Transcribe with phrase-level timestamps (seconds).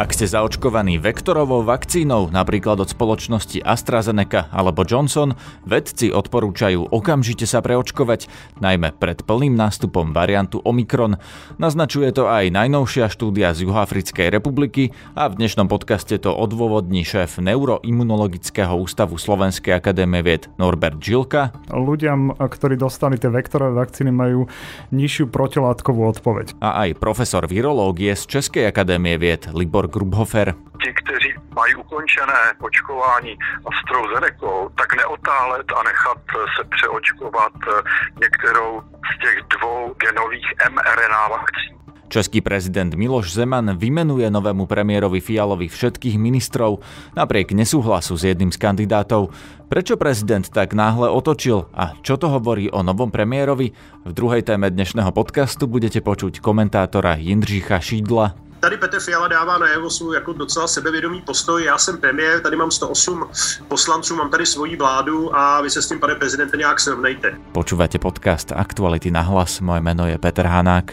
[0.00, 5.36] Ak ste zaočkovaní vektorovou vakcínou, napríklad od spoločnosti AstraZeneca alebo Johnson,
[5.68, 8.24] vedci odporúčajú okamžite sa preočkovať,
[8.64, 11.20] najmä pred plným nástupom variantu Omikron.
[11.60, 17.36] Naznačuje to aj najnovšia štúdia z Juhoafrickej republiky a v dnešnom podcaste to odôvodní šéf
[17.36, 21.52] Neuroimunologického ústavu Slovenskej akadémie vied Norbert Žilka.
[21.68, 24.48] Ľuďom, ktorí dostali tie vektorové vakcíny, majú
[24.96, 26.56] nižšiu protilátkovú odpoveď.
[26.64, 30.54] A aj profesor virológie z Českej akadémie vied Libor Grubhofer.
[30.82, 33.34] Ti, kteří mají ukončené očkování
[33.68, 36.20] AstraZeneca, tak neotálet a nechat
[36.56, 37.52] se přeočkovat
[38.20, 41.80] některou z těch dvou genových mRNA vakcín.
[42.10, 46.82] Český prezident Miloš Zeman vymenuje novému premiérovi Fialovi všetkých ministrov
[47.14, 49.30] napriek nesúhlasu s jedným z kandidátov.
[49.70, 53.70] Prečo prezident tak náhle otočil a čo to hovorí o novom premiérovi?
[54.02, 58.49] V druhej téme dnešného podcastu budete počuť komentátora Jindřicha Šídla.
[58.60, 61.64] Tady Petr Fiala dává najevo svůj jako docela sebevědomý postoj.
[61.64, 63.28] Já jsem premiér, tady mám 108
[63.68, 67.34] poslanců, mám tady svoji vládu a vy se s tím, pane prezidente, nějak srovnejte.
[67.52, 69.60] Počúvate podcast Aktuality na hlas.
[69.60, 70.92] Moje meno je Peter Hanák.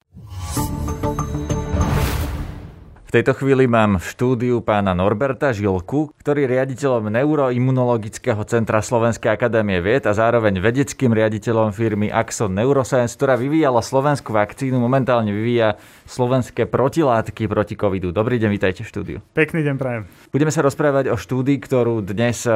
[3.11, 9.35] V tejto chvíli mám v štúdiu pána Norberta Žilku, ktorý je riaditeľom Neuroimunologického centra Slovenskej
[9.35, 15.75] akadémie vied a zároveň vedeckým riaditeľom firmy Axon Neuroscience, ktorá vyvíjala slovenskú vakcínu, momentálne vyvíja
[16.07, 18.15] slovenské protilátky proti covidu.
[18.15, 19.17] Dobrý deň, vítajte v štúdiu.
[19.35, 20.07] Pekný deň prajem.
[20.31, 22.47] Budeme sa rozprávať o štúdii, ktorú dnes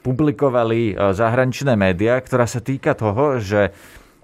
[0.00, 3.76] publikovali zahraničné médiá, ktorá sa týka toho, že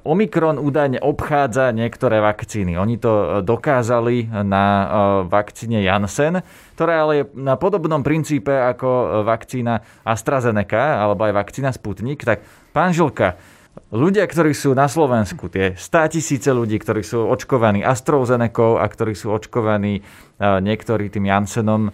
[0.07, 2.79] Omikron údajne obchádza niektoré vakcíny.
[2.79, 4.87] Oni to e, dokázali na e,
[5.27, 6.41] vakcíne Janssen,
[6.79, 12.23] ktorá ale je na podobnom princípe ako e, vakcína AstraZeneca alebo aj vakcína Sputnik.
[12.23, 13.35] Tak pán Žilka,
[13.91, 19.19] ľudia, ktorí sú na Slovensku, tie 100 tisíce ľudí, ktorí sú očkovaní AstraZeneca a ktorí
[19.19, 20.07] sú očkovaní
[20.39, 21.91] niektorí tým Janssenom,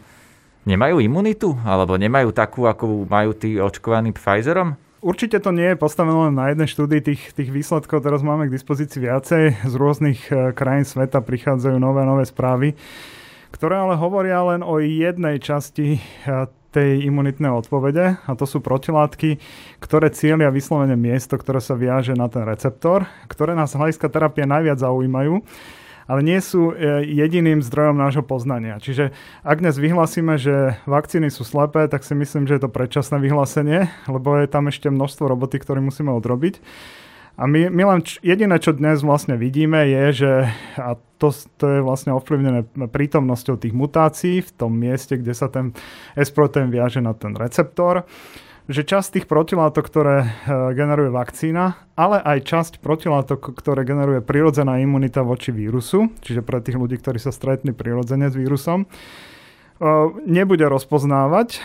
[0.68, 1.56] nemajú imunitu?
[1.66, 4.78] Alebo nemajú takú, akú majú tí očkovaní Pfizerom?
[5.02, 8.54] Určite to nie je postavené len na jednej štúdii, tých, tých výsledkov teraz máme k
[8.54, 9.66] dispozícii viacej.
[9.66, 12.78] Z rôznych e, krajín sveta prichádzajú nové nové správy,
[13.50, 16.00] ktoré ale hovoria len o jednej časti e,
[16.70, 19.42] tej imunitnej odpovede a to sú protilátky,
[19.82, 24.78] ktoré cieľia vyslovene miesto, ktoré sa viaže na ten receptor, ktoré nás hľadiska terapie najviac
[24.78, 25.42] zaujímajú
[26.06, 28.78] ale nie sú e, jediným zdrojom nášho poznania.
[28.78, 33.18] Čiže ak dnes vyhlásime, že vakcíny sú slepé, tak si myslím, že je to predčasné
[33.18, 36.62] vyhlásenie, lebo je tam ešte množstvo roboty, ktoré musíme odrobiť.
[37.40, 40.32] A my, my len č- jediné, čo dnes vlastne vidíme, je, že
[40.76, 45.72] a to, to je vlastne ovplyvnené prítomnosťou tých mutácií v tom mieste, kde sa ten
[46.12, 48.04] S-protein viaže na ten receptor
[48.70, 50.26] že časť tých protilátok, ktoré e,
[50.78, 56.78] generuje vakcína, ale aj časť protilátok, ktoré generuje prirodzená imunita voči vírusu, čiže pre tých
[56.78, 58.86] ľudí, ktorí sa stretli prirodzene s vírusom, e,
[60.30, 61.60] nebude rozpoznávať e,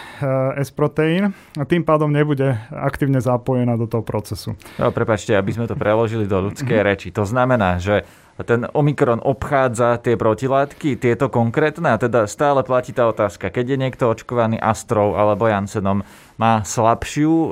[0.65, 4.57] S-proteín a tým pádom nebude aktívne zapojená do toho procesu.
[4.81, 6.89] No, prepačte, aby sme to preložili do ľudskej mm-hmm.
[6.89, 7.07] reči.
[7.13, 8.09] To znamená, že
[8.45, 13.77] ten Omikron obchádza tie protilátky, tieto konkrétne, a teda stále platí tá otázka, keď je
[13.81, 16.05] niekto očkovaný Astrou alebo Janssenom,
[16.37, 17.49] má slabšiu e,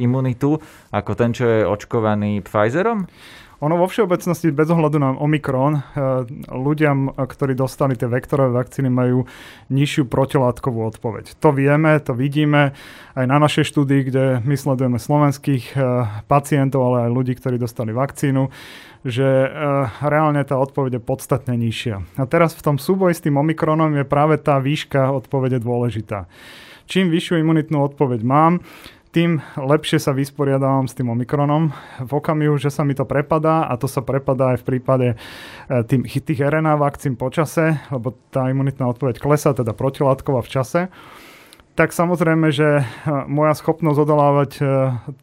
[0.00, 0.60] imunitu
[0.92, 3.08] ako ten, čo je očkovaný Pfizerom?
[3.64, 5.82] Ono vo všeobecnosti, bez ohľadu na Omikron, e,
[6.52, 9.24] ľuďom, ktorí dostali tie vektorové vakcíny, majú
[9.72, 11.40] nižšiu protilátkovú odpoveď.
[11.40, 12.76] To vieme, to vidíme
[13.16, 15.76] aj na našej štúdii, kde my sledujeme slovenských e,
[16.28, 18.52] pacientov, ale aj ľudí, ktorí dostali vakcínu
[19.06, 19.22] že
[20.02, 22.18] reálne tá odpoveď je podstatne nižšia.
[22.18, 26.26] A teraz v tom súboji s tým Omikronom je práve tá výška odpovede dôležitá.
[26.86, 28.62] Čím vyššiu imunitnú odpoveď mám,
[29.16, 31.72] tým lepšie sa vysporiadávam s tým Omikronom
[32.04, 35.16] v okamihu, že sa mi to prepadá a to sa prepadá aj v prípade e,
[35.88, 40.80] tým, tých RNA vakcín po čase, lebo tá imunitná odpoveď klesá, teda protilátková v čase
[41.76, 42.84] tak samozrejme, že e,
[43.28, 44.62] moja schopnosť odolávať e,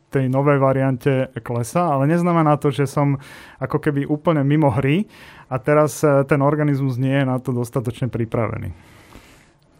[0.10, 3.18] tej novej variante klesa, ale neznamená to, že som
[3.58, 5.06] ako keby úplne mimo hry
[5.50, 8.93] a teraz ten organizmus nie je na to dostatočne pripravený.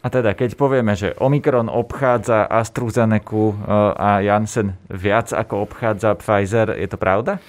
[0.04, 3.56] A teda, keď povieme, že Omikron obchádza AstraZeneca
[3.96, 7.40] a Janssen viac ako obchádza Pfizer, je to pravda?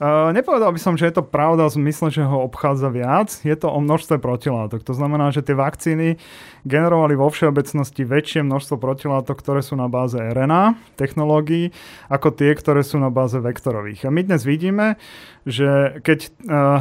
[0.00, 3.28] Uh, nepovedal by som, že je to pravda v zmysle, že ho obchádza viac.
[3.44, 4.80] Je to o množstve protilátok.
[4.88, 6.16] To znamená, že tie vakcíny
[6.64, 11.76] generovali vo všeobecnosti väčšie množstvo protilátok, ktoré sú na báze RNA technológií,
[12.08, 14.08] ako tie, ktoré sú na báze vektorových.
[14.08, 14.96] A my dnes vidíme,
[15.44, 16.80] že keď uh,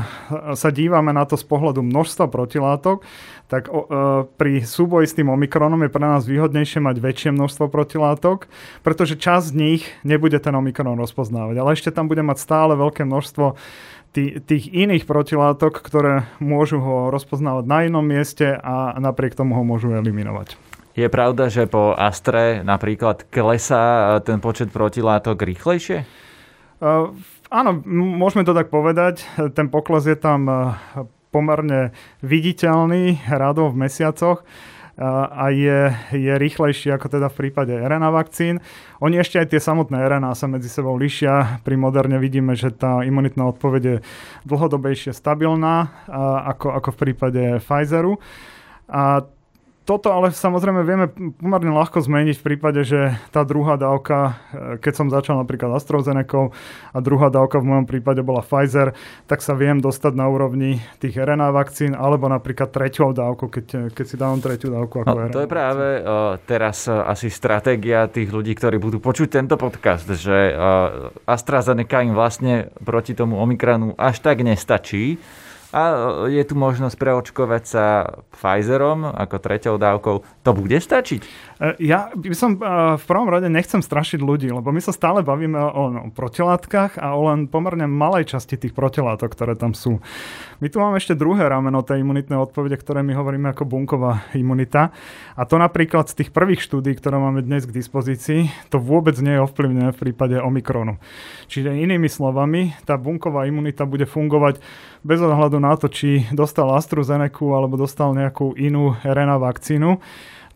[0.56, 3.04] sa dívame na to z pohľadu množstva protilátok,
[3.50, 8.46] tak uh, pri súboji s tým omikronom je pre nás výhodnejšie mať väčšie množstvo protilátok,
[8.86, 11.58] pretože časť z nich nebude ten omikron rozpoznávať.
[11.58, 13.58] Ale ešte tam bude mať stále veľké množstvo
[14.46, 19.94] tých iných protilátok, ktoré môžu ho rozpoznávať na inom mieste a napriek tomu ho môžu
[19.94, 20.58] eliminovať.
[20.98, 26.06] Je pravda, že po Astre napríklad klesá ten počet protilátok rýchlejšie?
[26.82, 27.14] Uh,
[27.50, 29.26] áno, môžeme to tak povedať.
[29.54, 30.46] Ten pokles je tam
[31.30, 31.94] pomerne
[32.26, 34.42] viditeľný radov v mesiacoch
[35.32, 38.60] a je, je rýchlejší ako teda v prípade RNA vakcín.
[39.00, 41.64] Oni ešte aj tie samotné RNA sa medzi sebou lišia.
[41.64, 43.96] Pri moderne vidíme, že tá imunitná odpoveď je
[44.44, 46.04] dlhodobejšie stabilná
[46.52, 48.20] ako, ako v prípade Pfizeru.
[48.92, 49.24] A
[49.90, 51.10] toto ale samozrejme vieme
[51.42, 56.54] pomerne ľahko zmeniť v prípade, že tá druhá dávka, e, keď som začal napríklad AstraZeneca
[56.94, 58.94] a druhá dávka v mojom prípade bola Pfizer,
[59.26, 64.06] tak sa viem dostať na úrovni tých RNA vakcín alebo napríklad treťou dávku, keď, keď
[64.06, 65.34] si dávam tretiu dávku ako no, RNA.
[65.34, 70.06] To je práve uh, teraz uh, asi stratégia tých ľudí, ktorí budú počuť tento podcast,
[70.06, 75.18] že uh, AstraZeneca im vlastne proti tomu Omikranu až tak nestačí
[75.70, 75.82] a
[76.26, 77.86] je tu možnosť preočkovať sa
[78.34, 80.16] Pfizerom ako treťou dávkou.
[80.42, 81.22] To bude stačiť?
[81.22, 81.28] E,
[81.86, 85.62] ja by som e, v prvom rade nechcem strašiť ľudí, lebo my sa stále bavíme
[85.62, 90.02] o, no, protilátkach a o len pomerne malej časti tých protilátok, ktoré tam sú.
[90.58, 94.90] My tu máme ešte druhé rameno tej imunitnej odpovede, ktoré my hovoríme ako bunková imunita.
[95.38, 99.38] A to napríklad z tých prvých štúdí, ktoré máme dnes k dispozícii, to vôbec nie
[99.38, 100.98] je ovplyvnené v prípade Omikronu.
[101.46, 104.58] Čiže inými slovami, tá bunková imunita bude fungovať
[105.06, 110.00] bez ohľadu na to, či dostal AstraZeneca alebo dostal nejakú inú RNA vakcínu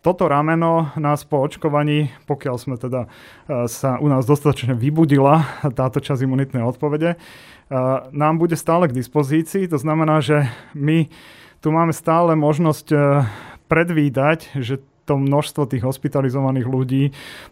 [0.03, 3.07] toto rameno nás po očkovaní, pokiaľ sme teda
[3.47, 5.47] e, sa u nás dostatočne vybudila
[5.79, 7.15] táto časť imunitnej odpovede,
[8.11, 9.65] nám bude stále k dispozícii.
[9.71, 11.07] To znamená, že my
[11.63, 12.97] tu máme stále možnosť e,
[13.71, 17.03] predvídať, že to množstvo tých hospitalizovaných ľudí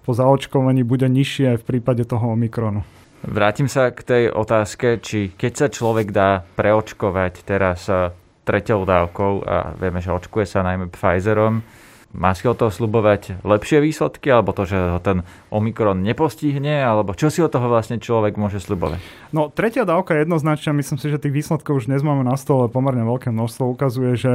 [0.07, 2.83] po zaočkovaní bude nižšie v prípade toho Omikronu.
[3.21, 8.09] Vrátim sa k tej otázke, či keď sa človek dá preočkovať teraz e,
[8.50, 11.62] treťou dávkou a vieme, že očkuje sa najmä Pfizerom,
[12.12, 17.15] má si o to slubovať lepšie výsledky, alebo to, že ho ten Omikron nepostihne, alebo
[17.15, 19.00] čo si od toho vlastne človek môže slubovať?
[19.31, 23.07] No, tretia dávka jednoznačne, myslím si, že tých výsledkov už dnes máme na stole pomerne
[23.07, 23.63] veľké množstvo.
[23.63, 24.33] Ukazuje, že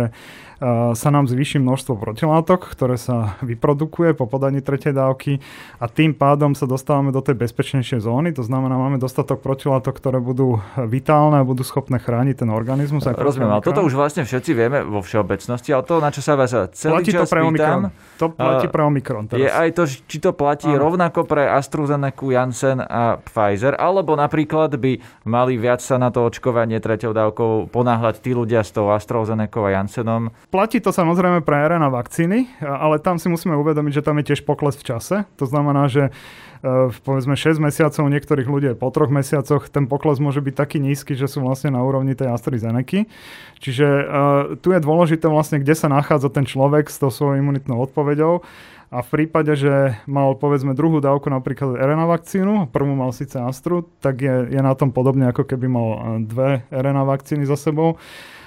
[0.93, 5.45] sa nám zvýši množstvo protilátok, ktoré sa vyprodukuje po podaní tretej dávky
[5.77, 8.33] a tým pádom sa dostávame do tej bezpečnejšej zóny.
[8.37, 13.05] To znamená, máme dostatok protilátok, ktoré budú vitálne a budú schopné chrániť ten organizmus.
[13.05, 16.57] Rozumiem, ale toto už vlastne všetci vieme vo všeobecnosti, ale to, na čo sa vás
[16.73, 17.81] celý platí čas to pre pýtam,
[18.17, 19.43] To platí pre Omikron teraz.
[19.45, 20.89] Je aj to, či to platí ano.
[20.89, 24.99] rovnako pre AstraZeneca, Janssen a Pfizer, alebo napríklad by
[25.29, 29.69] mali viac sa na to očkovanie treťou dávkou ponáhľať tí ľudia s tou AstraZeneca a
[29.83, 34.31] Janssenom, Platí to samozrejme pre RNA vakcíny, ale tam si musíme uvedomiť, že tam je
[34.31, 35.17] tiež pokles v čase.
[35.43, 36.15] To znamená, že
[36.63, 40.79] v e, povedzme 6 mesiacov, niektorých ľudí po troch mesiacoch ten pokles môže byť taký
[40.79, 43.11] nízky, že sú vlastne na úrovni tej AstraZeneca.
[43.59, 44.07] Čiže uh,
[44.61, 48.45] tu je dôležité vlastne, kde sa nachádza ten človek s tou svojou imunitnou odpoveďou.
[48.87, 53.91] A v prípade, že mal povedzme druhú dávku napríklad RNA vakcínu, prvú mal síce Astru,
[53.99, 57.99] tak je, je na tom podobne ako keby mal e, dve RNA vakcíny za sebou.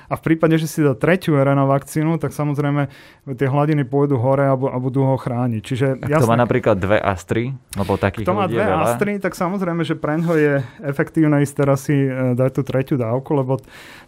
[0.09, 2.89] A v prípade, že si dá tretiu RNA vakcínu, tak samozrejme
[3.37, 5.61] tie hladiny pôjdu hore a, a budú ho chrániť.
[5.61, 8.83] Čiže, Ak jasne, to má napríklad dve astry, lebo takých Kto má dve veľa.
[8.89, 13.37] astry, tak samozrejme, že preňho je efektívne ísť teraz si e, dať tú tretiu dávku,
[13.37, 13.61] lebo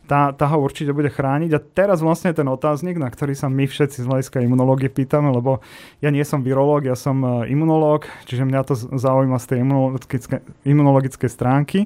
[0.10, 1.52] tá, tá ho určite bude chrániť.
[1.54, 5.62] A teraz vlastne ten otáznik, na ktorý sa my všetci z hľadiska imunológie pýtame, lebo
[6.02, 10.36] ja nie som virológ, ja som e, imunológ, čiže mňa to zaujíma z tej imunologické,
[10.66, 11.86] imunologickej stránky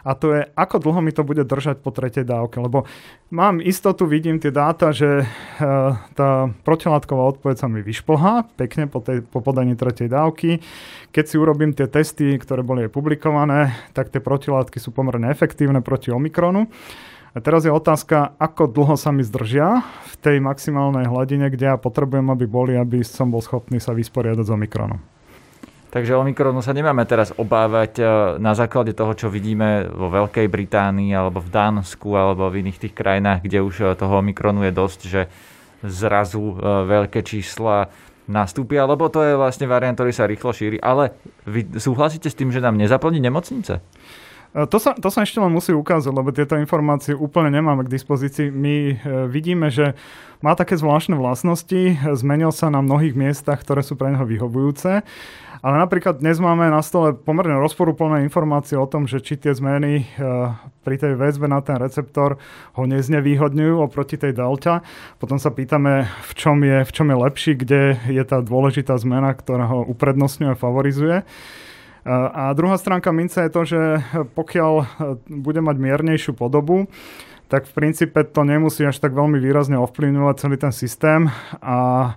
[0.00, 2.60] a to je, ako dlho mi to bude držať po tretej dávke.
[2.60, 2.88] Lebo
[3.28, 5.26] mám istotu, vidím tie dáta, že e,
[6.16, 6.30] tá
[6.64, 10.64] protilátková odpoveď sa mi vyšplhá pekne po, tej, po podaní tretej dávky.
[11.12, 15.84] Keď si urobím tie testy, ktoré boli aj publikované, tak tie protilátky sú pomerne efektívne
[15.84, 16.70] proti Omikronu.
[17.30, 21.76] A teraz je otázka, ako dlho sa mi zdržia v tej maximálnej hladine, kde ja
[21.78, 24.98] potrebujem, aby boli, aby som bol schopný sa vysporiadať s Omikronom.
[25.90, 28.02] Takže Omikronu sa nemáme teraz obávať e,
[28.38, 32.94] na základe toho, čo vidíme vo Veľkej Británii alebo v Dánsku alebo v iných tých
[32.94, 35.26] krajinách, kde už e, toho Omikronu je dosť, že
[35.82, 37.90] zrazu e, veľké čísla
[38.30, 40.78] nastúpia, lebo to je vlastne variant, ktorý sa rýchlo šíri.
[40.78, 41.10] Ale
[41.50, 43.82] vy súhlasíte s tým, že nám nezaplní nemocnice?
[44.50, 48.50] To sa, to sa ešte len musí ukázať, lebo tieto informácie úplne nemáme k dispozícii.
[48.50, 48.98] My
[49.30, 49.94] vidíme, že
[50.42, 55.06] má také zvláštne vlastnosti, zmenil sa na mnohých miestach, ktoré sú pre neho vyhovujúce.
[55.60, 60.00] Ale napríklad dnes máme na stole pomerne rozporúplné informácie o tom, že či tie zmeny
[60.00, 60.04] eh,
[60.80, 62.40] pri tej väzbe na ten receptor
[62.72, 64.80] ho neznevýhodňujú oproti tej delta.
[65.20, 69.36] Potom sa pýtame, v čom je, v čom je lepší, kde je tá dôležitá zmena,
[69.36, 71.16] ktorá ho uprednostňuje a favorizuje.
[72.10, 73.80] A druhá stránka mince je to, že
[74.34, 74.86] pokiaľ eh,
[75.30, 76.90] bude mať miernejšiu podobu,
[77.50, 81.30] tak v princípe to nemusí až tak veľmi výrazne ovplyvňovať celý ten systém
[81.62, 82.14] a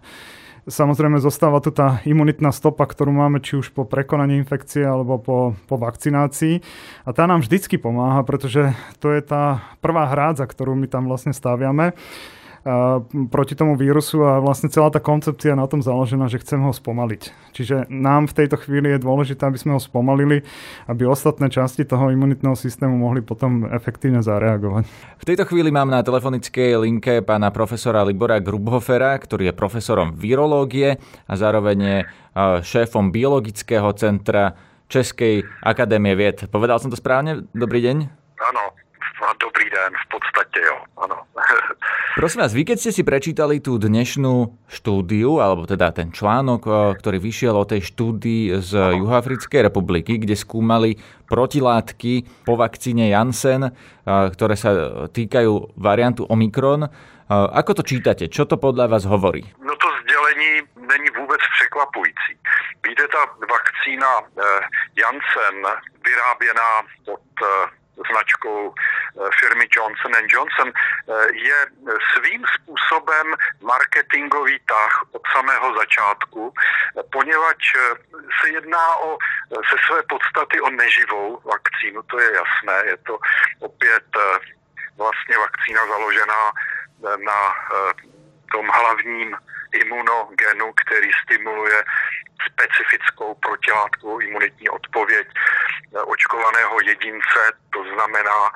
[0.64, 5.60] Samozrejme zostáva tu tá imunitná stopa, ktorú máme či už po prekonaní infekcie alebo po,
[5.68, 6.64] po vakcinácii.
[7.04, 8.72] A tá nám vždycky pomáha, pretože
[9.04, 11.92] to je tá prvá hrádza, ktorú my tam vlastne staviame
[13.28, 17.52] proti tomu vírusu a vlastne celá tá koncepcia na tom založená, že chcem ho spomaliť.
[17.52, 20.48] Čiže nám v tejto chvíli je dôležité, aby sme ho spomalili,
[20.88, 24.88] aby ostatné časti toho imunitného systému mohli potom efektívne zareagovať.
[25.20, 31.04] V tejto chvíli mám na telefonickej linke pána profesora Libora Grubhofera, ktorý je profesorom virológie
[31.28, 31.98] a zároveň je
[32.64, 34.56] šéfom biologického centra
[34.88, 36.48] Českej akadémie vied.
[36.48, 37.44] Povedal som to správne?
[37.52, 37.98] Dobrý deň.
[38.40, 38.64] Áno,
[39.40, 41.18] dobrý den, v podstate jo, áno.
[42.20, 46.74] Prosím vás, vy keď ste si prečítali tú dnešnú štúdiu, alebo teda ten článok, eh,
[47.00, 53.72] ktorý vyšiel o tej štúdii z Juhoafrickej republiky, kde skúmali protilátky po vakcíne Janssen, eh,
[54.06, 54.72] ktoré sa
[55.10, 56.90] týkajú variantu Omikron, eh,
[57.32, 58.30] ako to čítate?
[58.30, 59.42] Čo to podľa vás hovorí?
[59.58, 62.34] No to sdělení není vůbec překvapující.
[62.86, 64.12] Víte, ta vakcína
[65.00, 65.56] Janssen
[66.04, 66.70] vyráběná
[67.06, 67.24] pod
[67.98, 68.74] značkou
[69.40, 71.66] firmy Johnson Johnson, eh, je
[72.14, 76.54] svým způsobem marketingový tah od samého začátku,
[77.12, 77.96] poněvadž eh,
[78.42, 79.18] se jedná o
[79.50, 83.20] ze své podstaty o neživou vakcínu, to je jasné, je to
[83.60, 84.04] opět
[84.98, 86.52] vlastně vakcína založená
[87.18, 87.54] na
[88.52, 89.38] tom hlavním
[89.74, 91.84] imunogenu, který stimuluje
[92.52, 95.28] specifickou protilátkovou imunitní odpověď
[96.06, 97.42] očkovaného jedince,
[97.74, 98.52] to znamená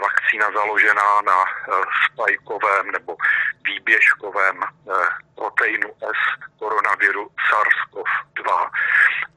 [0.00, 1.72] vakcína založená na eh,
[2.06, 3.16] spajkovém nebo
[3.64, 4.92] výběžkovém eh,
[5.34, 6.20] proteinu S
[6.58, 8.70] koronaviru SARS-CoV-2.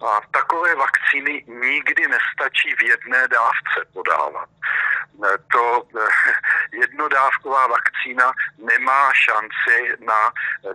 [0.08, 4.50] A takové vakcíny nikdy nestačí v jedné dávce podávat.
[5.26, 5.84] Eh, to
[6.72, 10.32] jednodávková vakcína nemá šanci na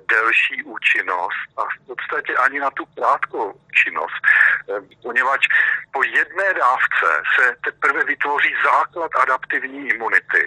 [0.09, 4.23] delší účinnost a v podstatě ani na tu krátkou činnost,
[5.03, 5.47] poněvadž
[5.93, 10.45] po jedné dávce se teprve vytvoří základ adaptivní imunity.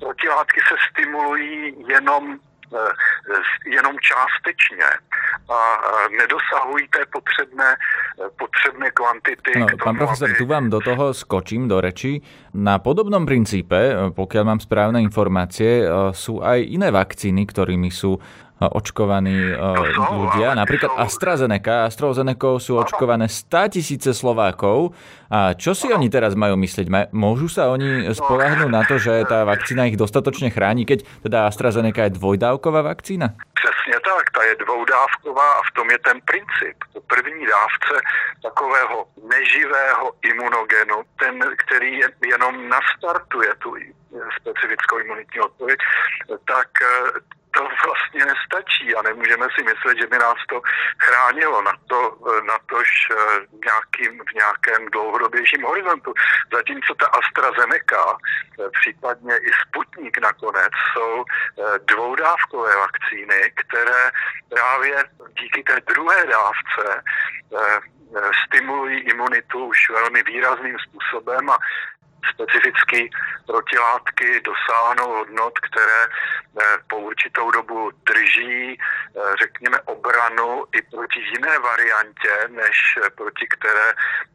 [0.00, 2.38] Protilátky se stimulují jenom
[3.66, 4.88] jenom částečně
[5.48, 5.58] a
[6.16, 7.76] nedosahují té potřebné,
[8.38, 9.52] potřebné kvantity.
[9.58, 10.38] No, tomu, pán profesor, aby...
[10.38, 12.20] tu vám do toho skočím do reči.
[12.54, 13.76] Na podobnom princípe,
[14.16, 15.84] pokiaľ mám správne informácie,
[16.16, 18.16] sú aj iné vakcíny, ktorými sú
[18.70, 19.56] očkovaní
[20.12, 20.54] ľudia.
[20.54, 21.90] Napríklad AstraZeneca.
[21.90, 24.94] AstraZeneca sú očkované 100 tisíce Slovákov.
[25.32, 27.10] A čo si oni teraz majú myslieť?
[27.16, 32.04] Môžu sa oni spolahnúť na to, že tá vakcína ich dostatočne chráni, keď teda AstraZeneca
[32.06, 33.32] je dvojdávková vakcína?
[33.56, 36.76] Přesně tak, ta je dvoudávková a v tom je ten princip.
[36.92, 37.94] Po první dávce
[38.42, 43.74] takového neživého imunogenu, ten, který jenom nastartuje tu
[44.40, 45.78] specifickou imunitní odpověď,
[46.44, 46.68] tak
[47.54, 50.60] to vlastně nestačí a nemůžeme si myslet, že by nás to
[50.98, 53.16] chránilo na to, na tož eh,
[53.64, 56.12] nějakým, v nějakém dlouhodobějším horizontu.
[56.52, 64.10] Zatímco ta AstraZeneca, eh, případně i Sputnik nakonec, jsou eh, dvoudávkové vakcíny, které
[64.48, 65.04] právě
[65.40, 67.02] díky té druhé dávce
[68.46, 71.58] stimulují imunitu už velmi výrazným způsobem a
[72.30, 73.10] specificky
[73.46, 81.58] protilátky dosáhnou hodnot, které eh, po určitou dobu drží, eh, řekněme, obranu i proti jiné
[81.58, 83.88] variantě, než eh, proti které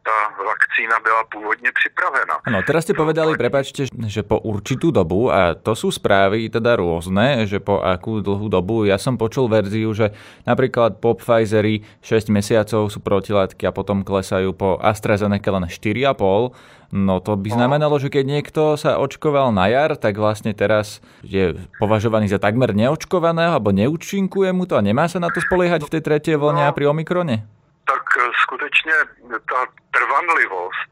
[0.04, 2.40] ta vakcína byla původně připravena.
[2.48, 7.44] No, teraz ste povedali, prepačte, že po určitú dobu, a to sú správy teda rôzne,
[7.44, 10.16] že po akú dlhú dobu, ja som počul verziu, že
[10.48, 17.20] napríklad po Pfizeri 6 mesiacov sú protilátky a potom klesajú po AstraZeneca len 4,5 No
[17.20, 22.28] to by znamenalo, že keď niekto sa očkoval na jar, tak vlastne teraz je považovaný
[22.28, 26.02] za takmer neočkovaného alebo neúčinkuje mu to a nemá sa na to spoliehať v tej
[26.02, 27.46] tretej vlne a pri Omikrone?
[27.86, 28.96] Tak e, skutečně
[29.30, 29.62] ta
[29.96, 30.92] trvanlivost e,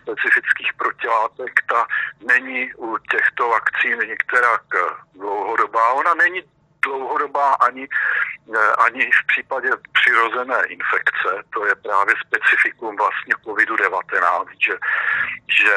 [0.00, 1.86] specifických protilátek, ta
[2.24, 4.52] není u těchto vakcín některá
[5.14, 5.92] dlouhodobá.
[5.92, 6.40] Ona není
[6.88, 7.84] dlouhodobá ani,
[8.86, 11.30] ani v případě přirozené infekce.
[11.54, 14.74] To je právě specifikum vlastně COVID-19, že,
[15.58, 15.74] že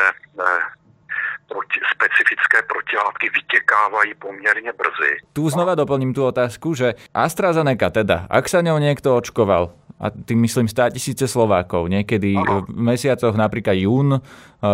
[1.51, 5.11] proti, specifické protilátky vytekávají poměrně brzy.
[5.33, 10.41] Tu znova doplním tú otázku, že AstraZeneca teda, ak sa ňou niekto očkoval, a tým
[10.41, 12.65] myslím 100 tisíce Slovákov, niekedy Aha.
[12.65, 14.19] v mesiacoch napríklad jún, e,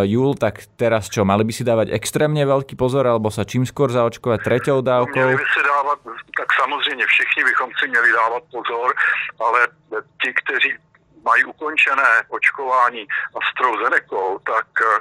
[0.08, 3.92] júl, tak teraz čo, mali by si dávať extrémne veľký pozor, alebo sa čím skôr
[3.92, 5.28] zaočkovať treťou dávkou?
[5.28, 6.00] Měli by si dávat,
[6.40, 8.88] tak samozřejmě všichni bychom si měli dávat pozor,
[9.40, 9.60] ale
[10.24, 10.72] ti, kteří
[11.30, 13.04] mají ukončené očkování
[13.40, 14.22] AstraZeneca,
[14.54, 15.00] tak eh,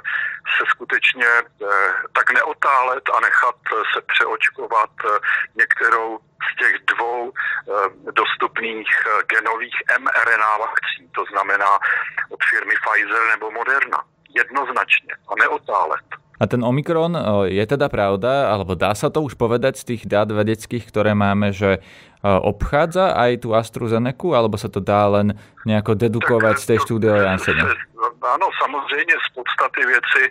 [0.55, 3.59] se skutečně eh, tak neotálet a nechat
[3.93, 5.09] se přeočkovat eh,
[5.61, 7.33] některou z těch dvou
[8.21, 8.91] dostupných
[9.33, 11.71] genových mRNA vakcín, to znamená
[12.29, 13.99] od firmy Pfizer nebo Moderna.
[14.29, 16.07] Jednoznačně a neotálet.
[16.37, 17.17] A ten Omikron,
[17.49, 21.49] je teda pravda, alebo dá sa to už povedať z tých dát vedeckých, ktoré máme,
[21.49, 21.81] že
[22.23, 27.21] obchádza aj tú AstraZeneca, alebo sa to dá len nejako dedukovať z tej štúdie o
[27.21, 27.63] Jansene?
[28.27, 30.29] Ano, samozřejmě z podstaty věci e,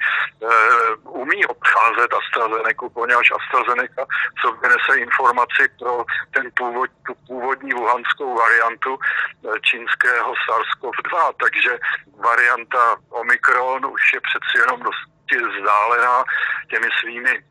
[1.08, 4.02] umí obcházet AstraZeneca, poněvadž AstraZeneca
[4.40, 11.78] sobě nese informaci pro ten původ, tu původní wuhanskou variantu e, čínského SARS-CoV-2, takže
[12.18, 16.24] varianta Omikron už je přeci jenom dosti vzdálená
[16.70, 17.42] těmi svými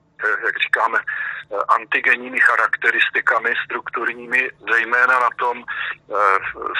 [0.46, 6.14] jak říkáme, eh, antigenními charakteristikami strukturními, zejména na tom eh,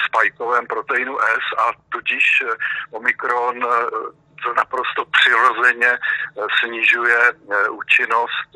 [0.06, 2.42] spajkovém proteinu S a tudíž
[2.90, 3.60] Omikron
[4.44, 5.98] to naprosto přirozeně
[6.60, 7.32] snižuje
[7.70, 8.50] účinnost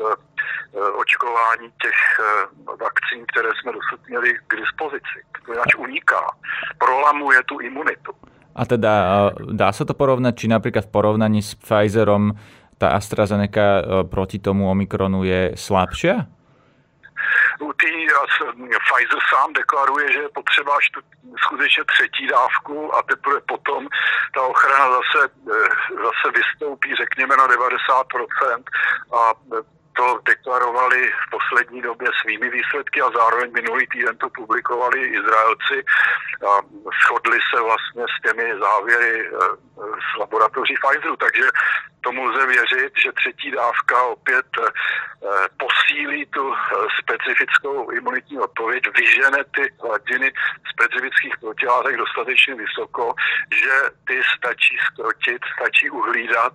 [0.95, 2.01] očkování těch
[2.81, 5.19] vakcín, které jsme dosud měli k dispozici.
[5.49, 6.21] Jinak uniká,
[6.79, 8.13] prolamuje tu imunitu.
[8.51, 8.93] A teda
[9.55, 12.35] dá sa to porovnať, či napríklad v porovnaní s Pfizerom
[12.81, 16.25] tá AstraZeneca e, proti tomu Omikronu je slabšia?
[17.81, 17.93] Tý,
[18.89, 21.01] Pfizer sám deklaruje, že je potřeba tu
[21.45, 23.89] skutečně třetí dávku a teprve potom
[24.35, 25.59] ta ochrana zase, e,
[26.05, 28.65] zase vystoupí, řekněme, na 90%
[29.13, 29.23] a
[29.97, 35.85] to deklarovali v poslední době svými výsledky a zároveň minulý týden to publikovali Izraelci
[36.51, 36.53] a
[37.05, 39.31] shodli se vlastně s těmi závěry e,
[40.07, 41.45] z laboratoří Pfizeru, takže
[42.01, 44.69] tomu lze věřit, že třetí dávka opět e,
[45.57, 46.57] posílí tu e,
[47.03, 50.33] specifickou imunitní odpověď, vyžene ty hladiny
[50.73, 53.15] specifických protilátek dostatečně vysoko,
[53.55, 53.75] že
[54.07, 56.53] ty stačí skrotit, stačí uhlídat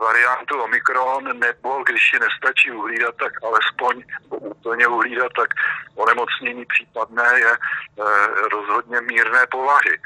[0.00, 5.48] variantu Omikron, nebo když ji nestačí uhlídat, tak alespoň úplně uhlídat, tak
[5.94, 8.04] onemocnění případné je eh,
[8.52, 9.98] rozhodně mírné povahy.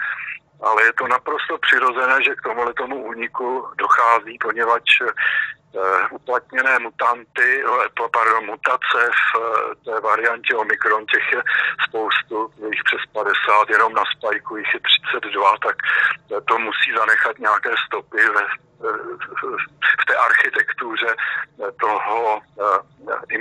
[0.65, 7.65] Ale je to naprosto přirozené, že k tomuhle tomu úniku dochází, poněvadž eh, uplatněné mutanty,
[7.65, 11.43] eh, pardon, mutace v té variantě Omikron, těch je
[11.89, 15.77] spoustu, jich přes 50, jenom na spajku jich je 32, tak
[16.49, 18.45] to musí zanechat nějaké stopy ve
[20.01, 21.17] v té architektuře
[21.81, 23.37] toho eh,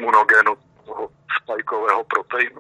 [1.53, 2.59] spajkového proteínu.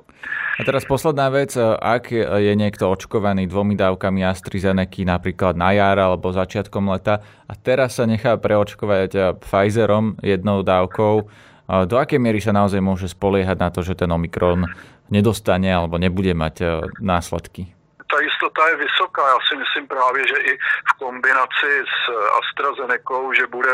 [0.53, 6.29] A teraz posledná vec, ak je niekto očkovaný dvomi dávkami AstraZeneca napríklad na jar alebo
[6.29, 12.37] začiatkom leta a teraz sa nechá preočkovať eh, Pfizerom jednou dávkou, eh, do akej miery
[12.37, 14.69] sa naozaj môže spoliehať na to, že ten Omikron
[15.09, 17.73] nedostane alebo nebude mať následky?
[18.13, 19.21] ta jistota je vysoká.
[19.27, 20.57] Já si myslím právě, že i
[20.89, 21.97] v kombinaci s
[22.37, 23.73] AstraZeneca, že bude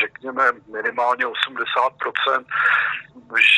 [0.00, 2.44] řekněme minimálně 80%,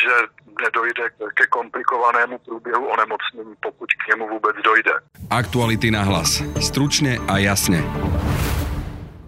[0.02, 0.14] že
[0.62, 1.02] nedojde
[1.34, 4.90] ke komplikovanému průběhu onemocnění, pokud k němu vůbec dojde.
[5.30, 6.42] Aktuality na hlas.
[6.60, 7.82] Stručne a jasne.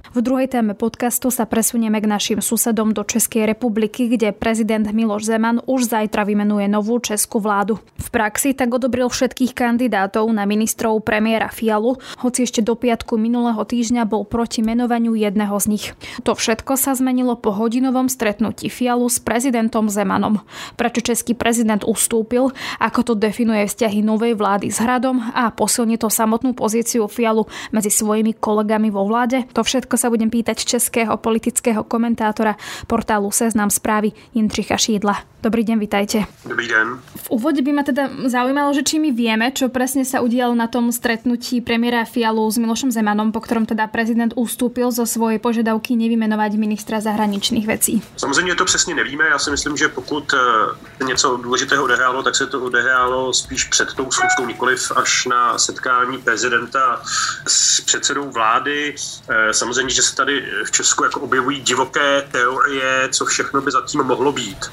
[0.09, 5.29] V druhej téme podcastu sa presunieme k našim susedom do Českej republiky, kde prezident Miloš
[5.29, 7.77] Zeman už zajtra vymenuje novú českú vládu.
[8.01, 13.61] V praxi tak odobril všetkých kandidátov na ministrov premiéra Fialu, hoci ešte do piatku minulého
[13.61, 15.87] týždňa bol proti menovaniu jedného z nich.
[16.25, 20.41] To všetko sa zmenilo po hodinovom stretnutí Fialu s prezidentom Zemanom.
[20.81, 26.09] Prečo český prezident ustúpil, ako to definuje vzťahy novej vlády s Hradom a posilní to
[26.09, 27.45] samotnú pozíciu Fialu
[27.77, 32.55] medzi svojimi kolegami vo vláde, to všetko sa budem pýtať českého politického komentátora
[32.87, 35.27] portálu Seznam správy Jindřicha Šídla.
[35.39, 36.27] Dobrý deň, vitajte.
[36.51, 36.87] Dobrý deň.
[36.99, 40.67] V úvode by ma teda zaujímalo, že či my vieme, čo presne sa udialo na
[40.67, 45.95] tom stretnutí premiéra Fialu s Milošom Zemanom, po ktorom teda prezident ustúpil zo svojej požiadavky
[45.95, 48.03] nevymenovať ministra zahraničných vecí.
[48.17, 49.25] Samozřejmě to přesně nevíme.
[49.31, 53.95] Já si myslím, že pokud eh, něco důležitého odehrálo, tak se to odehrálo spíš před
[53.95, 57.03] tou schůzkou, nikoliv až na setkání prezidenta
[57.47, 58.95] s předsedou vlády.
[59.29, 59.55] Eh,
[59.89, 64.33] samozřejmě, že se tady v Česku jako objevují divoké teorie, co všechno by zatím mohlo
[64.33, 64.71] být.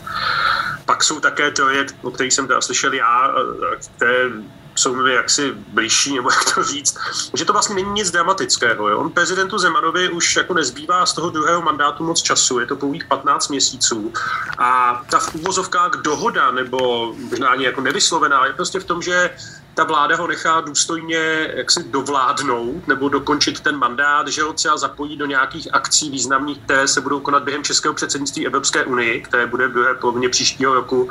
[0.86, 3.34] Pak jsou také teorie, o kterých jsem teda slyšel já,
[3.97, 4.30] které
[4.75, 6.97] jsou mi jaksi blížší, nebo jak to říct,
[7.34, 8.89] že to vlastně není nic dramatického.
[8.89, 8.99] Jo?
[8.99, 13.06] On prezidentu Zemanovi už jako nezbývá z toho druhého mandátu moc času, je to pouhých
[13.08, 14.13] 15 měsíců
[14.58, 19.30] a ta v úvozovkách dohoda, nebo možná ani jako nevyslovená, je prostě v tom, že
[19.75, 25.17] ta vláda ho nechá důstojně jaksi dovládnout nebo dokončit ten mandát, že ho třeba zapojí
[25.17, 29.67] do nějakých akcí významných, které se budou konat během českého předsednictví Evropské unii, které bude
[29.67, 31.09] v druhé polovině příštího roku,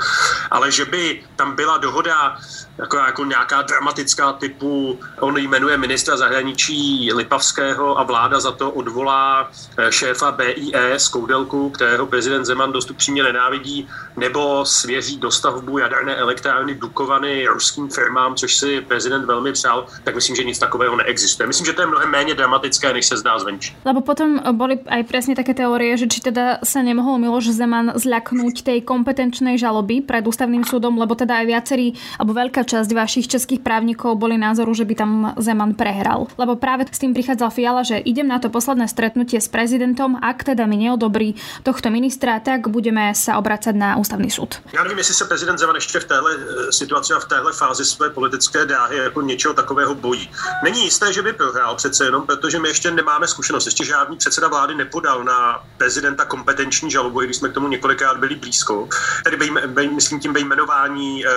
[0.51, 2.37] ale že by tam byla dohoda
[2.79, 9.51] jako, jako nějaká dramatická typu, on jmenuje ministra zahraničí Lipavského a vláda za to odvolá
[9.79, 16.17] eh, šéfa BIE z Koudelku, kterého prezident Zeman dost upřímně nenávidí, nebo svěří dostavbu jaderné
[16.17, 21.47] elektrárny Dukovany ruským firmám, což si prezident velmi přál, tak myslím, že nic takového neexistuje.
[21.47, 23.77] Myslím, že to je mnohem méně dramatické, než se zdá zvenčí.
[23.85, 28.63] Lebo potom boli aj presne také teórie, že či teda sa nemohol Miloš Zeman zľaknúť
[28.63, 31.87] tej kompetenčnej žaloby pred ústavným súdom, lebo teda aj viacerí,
[32.19, 36.31] alebo veľká časť vašich českých právnikov boli názoru, že by tam Zeman prehral.
[36.39, 40.45] Lebo práve s tým prichádzal Fiala, že idem na to posledné stretnutie s prezidentom, ak
[40.45, 41.35] teda mi neodobrí
[41.67, 44.61] tohto ministra, tak budeme sa obracať na ústavný súd.
[44.73, 47.85] Já nevím, jestli se prezident Zeman ještě v téhle eh, situaci a v téhle fázi
[47.85, 50.31] své politické dráhy jako něčeho takového bojí.
[50.63, 53.67] Není jisté, že by prohrál přece jenom, protože my ještě nemáme zkušenost.
[53.67, 58.35] Ještě žádný předseda vlády nepodal na prezidenta kompetenční žalobu, když jsme k tomu několikrát byli
[58.35, 58.89] blízko.
[59.25, 61.31] Tedy by, by, myslím tím jmenování e,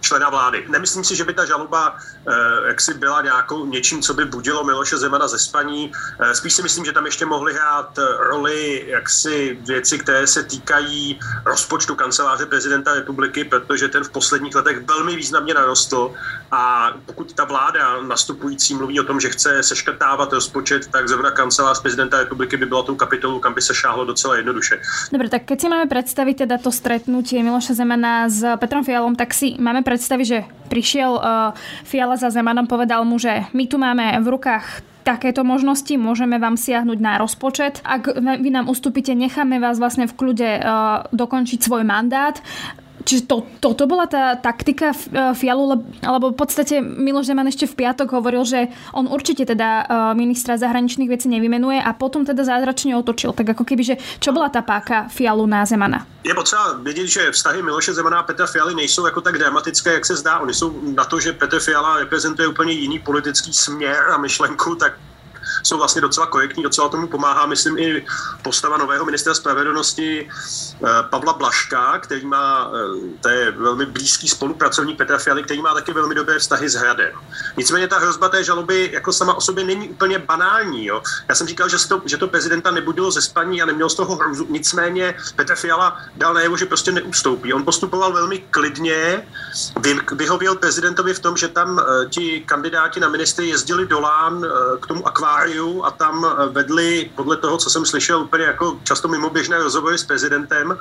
[0.00, 0.64] člena vlády.
[0.68, 4.96] Nemyslím si, že by ta žaloba e, jaksi byla nějakou něčím, co by budilo Miloše
[4.96, 5.92] Zemana ze spaní.
[6.20, 11.20] E, spíš si myslím, že tam ještě mohly hrát roli jaksi věci, které se týkají
[11.44, 16.14] rozpočtu kanceláře prezidenta republiky, protože ten v posledních letech velmi významně narostl
[16.54, 21.82] a pokud ta vláda nastupující mluví o tom, že chce seškrtávat rozpočet, tak zrovna kancelář
[21.82, 24.78] prezidenta republiky by byla tou kapitolou, kam by se šáhlo docela jednoduše.
[25.12, 29.34] Dobre, tak keď si máme predstaviť teda to stretnutie Miloša Zemana s Petrom Fialom, tak
[29.34, 30.38] si máme predstaviť, že
[30.70, 31.50] prišiel uh,
[31.82, 36.56] Fiala za Zemanom, povedal mu, že my tu máme v rukách takéto možnosti, môžeme vám
[36.56, 37.84] siahnuť na rozpočet.
[37.84, 40.64] Ak vy nám ustúpite, necháme vás vlastne v kľude uh,
[41.12, 42.40] dokončiť svoj mandát.
[43.04, 44.96] Čiže to, toto bola tá taktika e,
[45.36, 50.16] Fialu, alebo v podstate Miloš Zeman ešte v piatok hovoril, že on určite teda e,
[50.16, 53.36] ministra zahraničných vecí nevymenuje a potom teda zázračne otočil.
[53.36, 56.08] Tak ako keby, že čo bola tá páka Fialu na Zemana?
[56.24, 60.06] Je potřeba vědět, že vztahy Miloše Zemana a Petra Fialy nejsou jako tak dramatické, jak
[60.06, 60.38] se zdá.
[60.38, 64.92] Oni jsou na to, že Petr Fiala reprezentuje úplně jiný politický směr a myšlenku, tak
[65.62, 68.06] jsou vlastně docela korektní, docela tomu pomáhá, myslím, i
[68.42, 74.98] postava nového ministra spravedlnosti eh, Pavla Blaška, který má, eh, to je velmi blízký spolupracovník
[74.98, 77.12] Petra Fialy, který má taky velmi dobré vztahy s Hradem.
[77.56, 80.86] Nicméně ta hrozba té žaloby jako sama o sobě není úplně banální.
[80.86, 81.02] Jo?
[81.28, 84.16] Já jsem říkal, že to, že to prezidenta nebudilo ze spaní a neměl z toho
[84.16, 84.46] hruzu.
[84.50, 87.52] Nicméně Petr Fiala dal najevo, že prostě neustoupí.
[87.52, 89.26] On postupoval velmi klidně,
[89.80, 94.36] vy, vyhověl prezidentovi v tom, že tam uh, ti kandidáti na ministry jezdili do Lán
[94.36, 94.44] uh,
[94.80, 98.80] k tomu akváriu rádiu a tam eh, vedli, podle toho, co jsem slyšel, úplně jako
[98.82, 100.78] často mimoběžné rozhovory s prezidentem.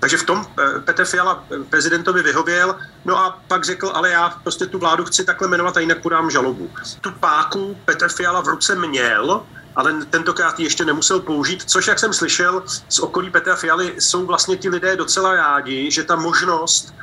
[0.00, 4.30] Takže v tom eh, Petr Fiala eh, prezidentovi vyhověl, no a pak řekl, ale já
[4.42, 6.70] prostě tu vládu chci takhle jmenovat a jinak podám žalobu.
[7.00, 9.42] Tu páku Petr Fiala v ruce měl,
[9.76, 14.56] ale tentokrát ještě nemusel použít, což, jak jsem slyšel, z okolí Petra Fialy jsou vlastně
[14.56, 16.94] ti lidé docela rádi, že ta možnost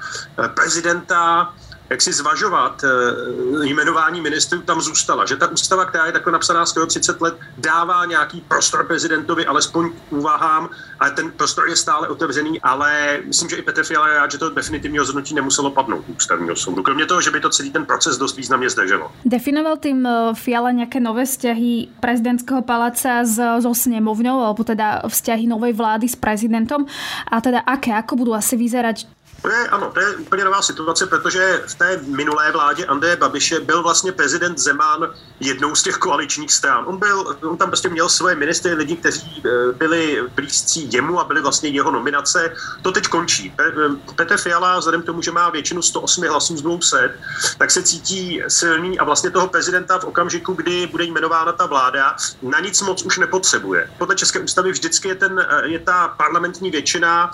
[0.55, 1.53] prezidenta
[1.89, 5.25] jak si zvažovat eh, jmenování ministrů tam zůstala.
[5.25, 9.91] Že ta ústava, která je takhle napsaná skoro 30 let, dává nějaký prostor prezidentovi, alespoň
[10.09, 10.69] úvahám,
[10.99, 14.37] ale ten prostor je stále otevřený, ale myslím, že i Petr Fiala je rád, že
[14.37, 16.83] to definitivní rozhodnutí nemuselo padnout ústavního soudu.
[16.83, 19.11] Kromě toho, že by to celý ten proces dost významně zdrželo.
[19.25, 25.47] Definoval tým eh, Fiala nějaké nové vzťahy prezidentského paláca s, so snemovňou, alebo teda vzťahy
[25.47, 26.85] novej vlády s prezidentom
[27.31, 29.05] a teda aké, ako budú asi vyzerať
[29.43, 33.59] to je, ano, to je úplně nová situace, protože v té minulé vládě Andreje Babiše
[33.59, 36.83] byl vlastně prezident Zeman jednou z těch koaličních stran.
[36.87, 41.23] On, byl, on tam prostě měl svoje ministry, lidi, kteří eh, byli blízcí jemu a
[41.23, 42.55] byli vlastně jeho nominace.
[42.81, 43.53] To teď končí.
[43.59, 47.15] Eh, Petr Fiala, vzhledem k tomu, že má většinu 108 hlasů z 200,
[47.57, 52.15] tak se cítí silný a vlastně toho prezidenta v okamžiku, kdy bude jmenována ta vláda,
[52.41, 53.89] na nic moc už nepotřebuje.
[53.97, 57.31] Podle České ústavy vždycky je, ten, eh, je ta parlamentní většina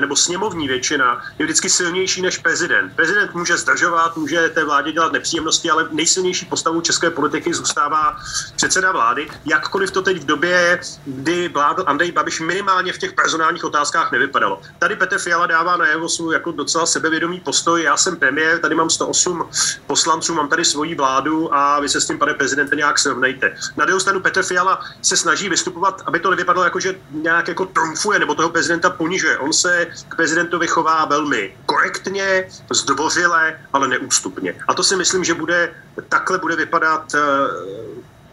[0.00, 2.92] nebo sněmovní většina je vždycky silnější než prezident.
[2.96, 8.16] Prezident může zdržovat, může té vládě dělat nepříjemnosti, ale nejsilnější postavou české politiky zůstává
[8.56, 9.28] předseda vlády.
[9.44, 14.62] Jakkoliv to teď v době, kdy vládl Andrej Babiš minimálně v těch personálních otázkách nevypadalo.
[14.78, 17.82] Tady Petr Fiala dává na jeho svůj jako docela sebevědomý postoj.
[17.82, 19.50] Já jsem premiér, tady mám 108
[19.86, 23.56] poslanců, mám tady svoji vládu a vy se s tím, pane prezidente, nějak srovnejte.
[23.76, 27.66] Na druhou stranu Petr Fiala se snaží vystupovat, aby to nevypadalo jako, že nějak jako
[27.66, 29.38] trumfuje nebo toho prezidenta ponižuje.
[29.38, 34.54] On se k prezidentovi chová velmi korektně, zdvořile, ale neústupně.
[34.68, 35.74] A to si myslím, že bude,
[36.08, 37.14] takhle bude vypadat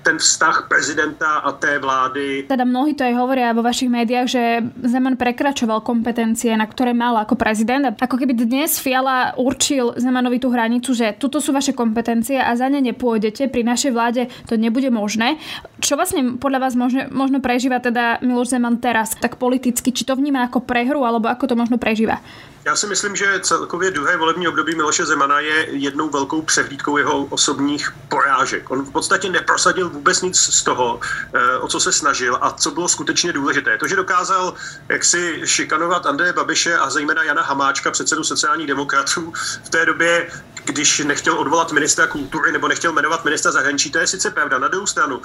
[0.07, 2.47] ten vztah prezidenta a té vlády.
[2.47, 7.19] Teda mnohí to aj hovoria vo vašich médiách, že Zeman prekračoval kompetencie, na ktoré mal
[7.19, 7.91] ako prezident.
[7.99, 12.71] Ako keby dnes Fiala určil Zemanovi tú hranicu, že tuto sú vaše kompetencie a za
[12.71, 15.35] ne nepôjdete, pri našej vláde to nebude možné.
[15.83, 20.15] Čo vlastne podľa vás možno, možno prežíva teda Miloš Zeman teraz, tak politicky, či to
[20.15, 22.23] vníma ako prehru, alebo ako to možno prežíva?
[22.67, 27.25] Já si myslím, že celkově druhé volební období Miloše Zemana je jednou velkou přehlídkou jeho
[27.25, 28.71] osobních porážek.
[28.71, 30.99] On v podstatě neprosadil vůbec nic z toho,
[31.33, 33.77] eh, o co se snažil a co bylo skutečně důležité.
[33.77, 34.53] To, že dokázal
[34.89, 39.33] jaksi šikanovat Andreje Babiše a zejména Jana Hamáčka, předsedu sociálních demokratů,
[39.65, 40.27] v té době,
[40.67, 44.59] když nechtěl odvolat ministra kultury nebo nechtěl jmenovat ministra zahraničí, to je sice pravda.
[44.59, 45.21] Na druhou stranu,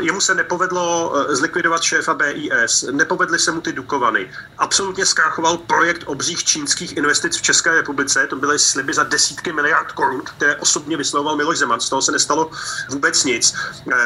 [0.00, 4.30] jemu se nepovedlo eh, zlikvidovat šéfa BIS, nepovedly se mu ty Dukovany.
[4.58, 9.92] Absolutně zkrachoval projekt obřích čínských investic v České republice, to byly sliby za desítky miliard
[9.92, 12.50] korun, které osobně vyslovoval Miloš Zeman, z toho se nestalo
[12.88, 13.54] vůbec nic.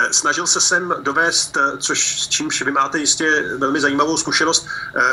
[0.01, 4.67] Eh, snažil se sem dovést, eh, což s čímž vy máte jistě velmi zajímavou zkušenost,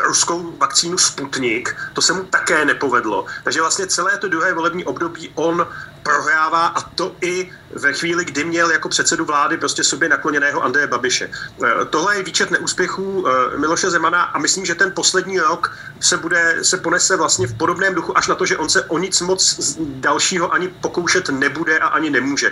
[0.04, 3.26] ruskou vakcínu Sputnik, to se mu také nepovedlo.
[3.44, 5.68] Takže vlastně celé to druhé volební období on
[6.08, 10.88] prohrává a to i ve chvíli, kdy měl jako předsedu vlády prostě sobě nakloněného Andreje
[10.88, 11.30] Babiše.
[11.30, 16.18] Eh, tohle je výčet neúspěchů eh, Miloše Zemana a myslím, že ten poslední rok se,
[16.18, 19.22] bude, se ponese vlastně v podobném duchu až na to, že on se o nic
[19.22, 22.52] moc dalšího ani pokoušet nebude a ani nemůže.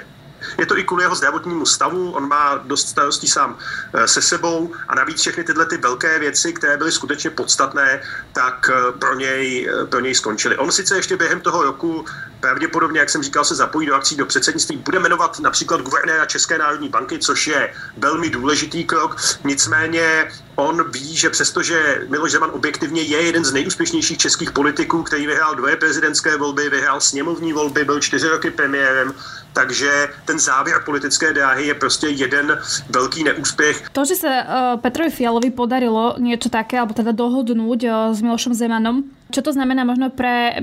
[0.57, 3.57] Je to i kvůli jeho zdravotnímu stavu, on má dost starostí sám
[3.93, 8.01] eh, se sebou a navíc všechny tyhle ty velké věci, které byly skutečně podstatné,
[8.33, 10.57] tak eh, pro něj, eh, pro něj skončily.
[10.57, 12.05] On sice ještě během toho roku
[12.39, 16.57] pravděpodobně, jak jsem říkal, se zapojí do akcí do předsednictví, bude jmenovat například guvernéra České
[16.57, 19.17] národní banky, což je velmi důležitý krok.
[19.43, 25.27] Nicméně on ví, že přestože Miloš Zeman objektivně je jeden z nejúspěšnějších českých politiků, který
[25.27, 29.13] vyhrál dvoje prezidentské volby, vyhrál sněmovní volby, byl čtyři roky premiérem,
[29.55, 33.89] takže ten závěr politické dráhy je prostě jeden velký neúspěch.
[33.91, 38.51] To, že se uh, Petrovi Fialovi podarilo niečo také, alebo teda dohodnúť uh, s Milošom
[38.51, 40.55] Zemanom, čo to znamená možno pre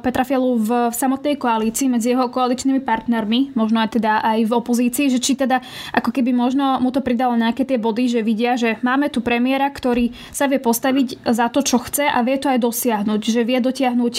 [0.00, 5.12] Petra Fialu v samotnej koalícii medzi jeho koaličnými partnermi, možno aj teda aj v opozícii,
[5.12, 5.60] že či teda
[5.92, 9.68] ako keby možno mu to pridalo nejaké tie body, že vidia, že máme tu premiéra,
[9.68, 13.60] ktorý sa vie postaviť za to, čo chce a vie to aj dosiahnuť, že vie
[13.60, 14.14] dotiahnuť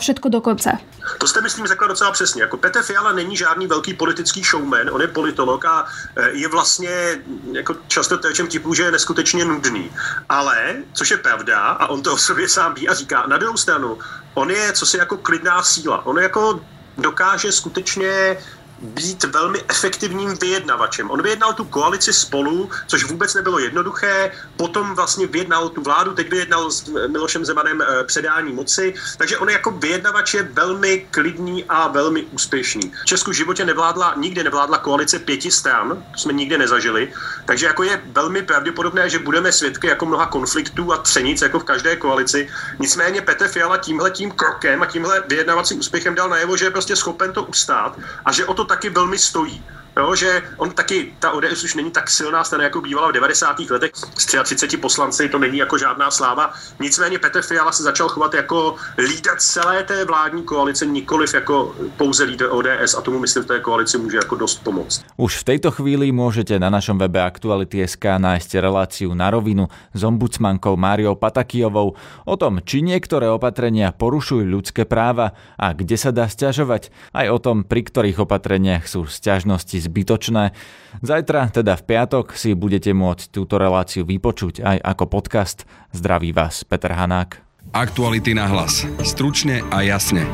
[0.00, 0.80] všetko do konca.
[1.18, 2.42] To jste, myslím, řekla docela přesně.
[2.42, 7.20] Jako Petr Fiala není žádný velký politický showman, on je politolog a e, je vlastně
[7.52, 9.90] jako často terčem typu, že je neskutečně nudný.
[10.28, 13.56] Ale, což je pravda, a on to o sobě sám ví a říká, na druhou
[13.56, 13.98] stranu,
[14.34, 16.06] on je co si jako klidná síla.
[16.06, 16.60] On jako
[16.98, 18.36] dokáže skutečně
[18.82, 21.10] být velmi efektivním vyjednavačem.
[21.10, 26.30] On vyjednal tu koalici spolu, což vůbec nebylo jednoduché, potom vlastně vyjednal tu vládu, teď
[26.30, 31.88] vyjednal s Milošem Zemanem eh, předání moci, takže on jako vyjednavač je velmi klidný a
[31.88, 32.92] velmi úspěšný.
[33.02, 37.12] V Česku v životě nevládla, nikdy nevládla koalice pěti stran, to jsme nikdy nezažili,
[37.44, 41.64] takže jako je velmi pravděpodobné, že budeme svědky jako mnoha konfliktů a třenic jako v
[41.64, 42.48] každé koalici.
[42.78, 46.96] Nicméně Petr Fiala tímhle tím krokem a tímhle vyjednavacím úspěchem dal najevo, že je prostě
[46.96, 49.64] schopen to ustát a že o to taky velmi stojí.
[49.96, 53.60] Jo, že on taky, ta ODS už není tak silná strana, jako bývala v 90.
[53.70, 53.90] letech.
[53.94, 56.52] S 33 poslanci to není jako žádná sláva.
[56.80, 62.24] Nicméně Petr Fiala se začal chovat jako lídr celé té vládní koalice, nikoliv jako pouze
[62.24, 65.04] lídr ODS a tomu myslím v té koalici může jako dost pomoct.
[65.16, 70.74] Už v tejto chvíli môžete na našom webe Aktuality.sk nájsť reláciu na rovinu s ombudsmankou
[70.74, 71.94] Máriou Patakijovou
[72.26, 77.38] o tom, či niektoré opatrenia porušujú ľudské práva a kde sa dá stiažovať, aj o
[77.38, 80.56] tom, pri ktorých opatreniach sú stiažnosti zbytočné.
[81.04, 85.68] Zajtra, teda v piatok, si budete môcť túto reláciu vypočuť aj ako podcast.
[85.92, 87.44] Zdraví vás Peter Hanák.
[87.76, 88.88] Aktuality na hlas.
[89.04, 90.24] Stručne a jasne.